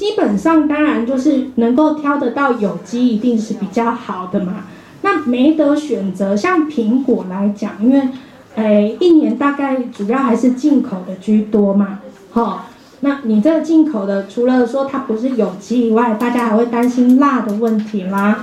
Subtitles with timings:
[0.00, 4.64] 基本上当然就是能够挑得到有机，一定是比较好的嘛。
[5.02, 8.08] 那没得选择，像苹果来讲，因为，
[8.54, 11.98] 诶，一年大概主要还是进口的居多嘛，
[12.30, 18.38] 好，那你这个进口的，除了说它不是有机以外，大家还会担心辣的问题啦，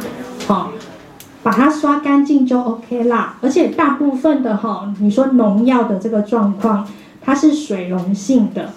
[0.45, 0.71] 好，
[1.41, 3.39] 把它刷干净就 OK 啦。
[3.41, 6.87] 而且大部分的哈，你说农药的这个状况，
[7.19, 8.69] 它是水溶性的，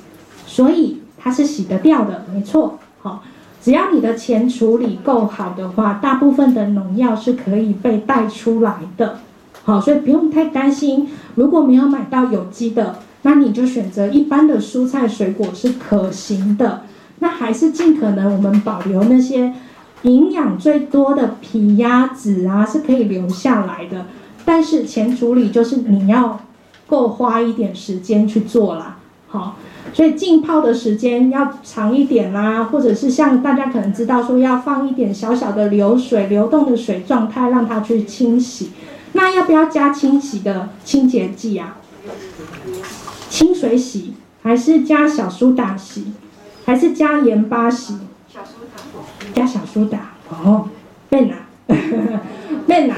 [0.47, 1.03] 所以。
[1.23, 3.23] 它是洗得掉的，没错，好，
[3.63, 9.19] 只要你的前处理够好的话，大部分的农药是可以被带出来的，
[9.63, 11.09] 好，所以不用太担心。
[11.35, 16.85] 如果没有买到有机的，那你就选择一般的蔬菜水果是可行的。
[17.19, 19.53] 那还是尽可能我们保留那些
[20.05, 24.07] 营养最多的皮呀、籽啊，是可以留下来的。
[24.47, 26.41] 但是前处理就是你要
[26.87, 28.97] 够花一点时间去做啦，
[29.31, 29.57] 好。
[29.93, 38.71] 所以浸泡的时间要长一点啦，或者是像大家可能知道说要放一点小小的流水、流动的水状态，让它去清洗。
[39.13, 41.79] 那要不要加清洗的清洁剂啊？
[43.29, 46.13] 清水洗还是加小苏打洗，
[46.65, 47.95] 还是加盐巴洗？
[48.29, 49.35] 小苏打。
[49.35, 50.69] 加小苏打哦，
[51.09, 51.35] 贝娜，
[52.69, 52.95] 贝娜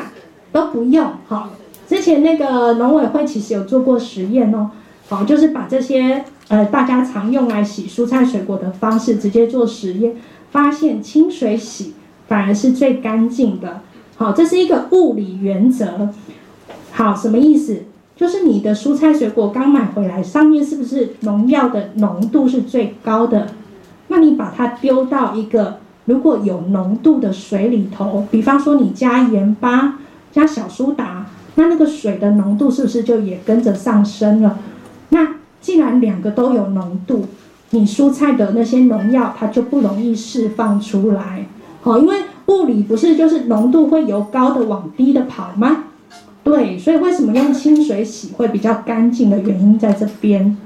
[0.52, 1.12] 都不用。
[1.26, 1.50] 好，
[1.88, 4.70] 之前那个农委会其实有做过实验哦，
[5.08, 6.24] 好，就是把这些。
[6.48, 10.14] 呃，大家常用来洗蔬菜水果的方式，直接做实验，
[10.50, 11.94] 发现清水洗
[12.28, 13.80] 反而是最干净的。
[14.16, 16.10] 好，这是一个物理原则。
[16.90, 17.84] 好，什么意思？
[18.14, 23.46] 就是你的蔬菜水果刚买回来，上面是不是农药的浓度是最高的？
[24.08, 30.00] 那你把它丢到一个如果有浓度的水里头，比方说你加盐巴、
[30.30, 34.58] 加小苏打，那那个水的浓度是不是就也跟着上升了？
[35.12, 37.26] 那既然两个都有浓度，
[37.70, 41.46] 你蔬菜的那些农药它就不容易释放出来，
[41.82, 45.84] 好，因为物理不是就是浓度会由高的往低的跑吗？
[46.42, 50.56] 对，所以为什么用清水洗会比较干净的原因在这边，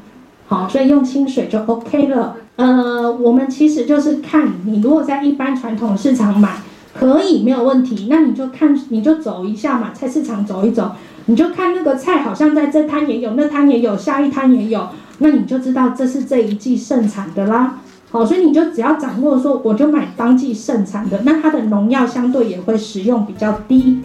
[0.46, 2.36] 好，所以用清水就 OK 了。
[2.56, 6.56] 呃，我们其实就是看你如果在一般传统市场买，
[6.98, 10.92] 可以没有问题，那你就看你就走一下嘛，菜市场走一走。
[11.28, 17.80] 你就看那个菜，好像在这摊也有，那摊也有，下一摊也有，那你就知道这是这一季盛产的啦。
[18.12, 23.98] 好，所以你就只要掌握说，我就买当季盛产的，那它的农药相对也会使用比较低，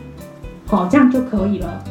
[0.66, 1.84] 好，这样就可以了。